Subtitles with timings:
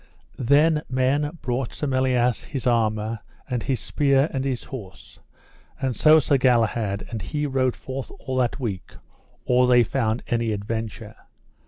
[0.39, 5.19] Then men brought Sir Melias his armour and his spear and his horse,
[5.79, 8.95] and so Sir Galahad and he rode forth all that week
[9.45, 11.15] or they found any adventure.